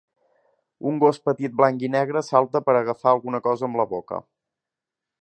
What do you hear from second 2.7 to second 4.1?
per agafar alguna cosa amb la